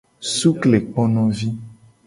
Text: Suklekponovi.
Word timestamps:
Suklekponovi. 0.35 1.49